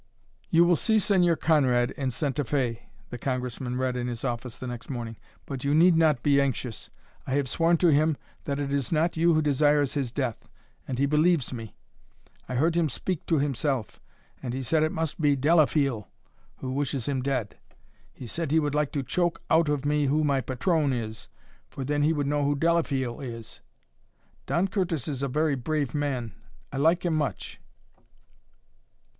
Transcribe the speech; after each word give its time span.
"You 0.49 0.65
will 0.65 0.77
see 0.77 0.95
Señor 0.95 1.39
Conrad 1.39 1.91
in 1.91 2.09
Santa 2.09 2.43
Fe," 2.43 2.89
the 3.11 3.19
Congressman 3.19 3.77
read 3.77 3.95
in 3.95 4.07
his 4.07 4.25
office 4.25 4.57
the 4.57 4.65
next 4.65 4.89
morning, 4.89 5.15
"but 5.45 5.63
you 5.63 5.75
need 5.75 5.95
not 5.95 6.23
be 6.23 6.41
anxious. 6.41 6.89
I 7.27 7.35
have 7.35 7.47
sworn 7.47 7.77
to 7.77 7.89
him 7.89 8.17
that 8.45 8.57
it 8.59 8.73
is 8.73 8.91
not 8.91 9.15
you 9.15 9.35
who 9.35 9.43
desires 9.43 9.93
his 9.93 10.11
death, 10.11 10.49
and 10.87 10.97
he 10.97 11.05
believes 11.05 11.53
me. 11.53 11.75
I 12.49 12.55
heard 12.55 12.73
him 12.73 12.89
speak 12.89 13.27
to 13.27 13.37
himself, 13.37 14.01
and 14.41 14.55
he 14.55 14.63
said 14.63 14.81
it 14.81 14.91
must 14.91 15.21
be 15.21 15.35
Delafeel 15.37 16.07
who 16.57 16.71
wishes 16.71 17.07
him 17.07 17.21
dead. 17.21 17.59
He 18.11 18.25
said 18.25 18.49
he 18.49 18.59
would 18.59 18.73
like 18.73 18.91
to 18.93 19.03
choke 19.03 19.43
out 19.51 19.69
of 19.69 19.85
me 19.85 20.07
who 20.07 20.23
my 20.23 20.41
patron 20.41 20.93
is, 20.93 21.29
for 21.69 21.83
then 21.85 22.01
he 22.01 22.11
would 22.11 22.25
know 22.25 22.43
who 22.43 22.55
Delafeel 22.55 23.19
is. 23.21 23.61
Don 24.47 24.67
Curtis 24.67 25.07
is 25.07 25.21
a 25.21 25.27
very 25.27 25.53
brave 25.53 25.93
man. 25.93 26.33
I 26.73 26.77
like 26.77 27.05
him 27.05 27.13
much." 27.15 27.61